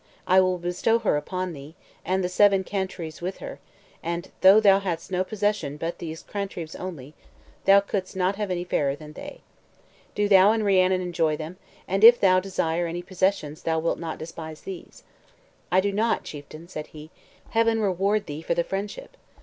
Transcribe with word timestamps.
I 0.25 0.39
will 0.39 0.57
bestow 0.57 0.97
her 0.97 1.15
upon 1.15 1.53
thee, 1.53 1.75
and 2.03 2.23
the 2.23 2.27
seven 2.27 2.63
cantrevs 2.63 3.21
with 3.21 3.37
her; 3.37 3.59
and 4.01 4.31
though 4.41 4.59
thou 4.59 4.79
hadst 4.79 5.11
no 5.11 5.23
possessions 5.23 5.77
but 5.79 5.99
those 5.99 6.23
cantrevs 6.23 6.75
only, 6.75 7.13
thou 7.65 7.81
couldst 7.81 8.15
not 8.15 8.35
have 8.35 8.49
any 8.49 8.63
fairer 8.63 8.95
than 8.95 9.13
they. 9.13 9.41
Do 10.15 10.27
thou 10.27 10.53
and 10.53 10.65
Rhiannon 10.65 11.01
enjoy 11.01 11.37
them, 11.37 11.57
and 11.87 12.03
if 12.03 12.19
thou 12.19 12.39
desire 12.39 12.87
any 12.87 13.03
possessions 13.03 13.61
thou 13.61 13.77
wilt 13.77 13.99
not 13.99 14.17
despise 14.17 14.61
these." 14.61 15.03
"I 15.71 15.79
do 15.79 15.91
not, 15.91 16.23
chieftain," 16.23 16.67
said 16.67 16.87
he. 16.87 17.11
"Heaven 17.51 17.79
reward 17.79 18.25
thee 18.25 18.41
for 18.41 18.55
the 18.55 18.63
friendship! 18.63 19.17